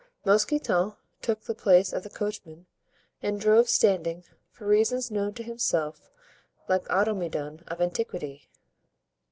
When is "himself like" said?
5.43-6.89